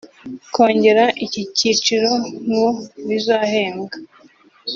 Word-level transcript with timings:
Kongera 0.53 1.05
iki 1.25 1.41
cyiciro 1.57 2.09
mu 2.51 2.67
bizahembwa 3.07 3.95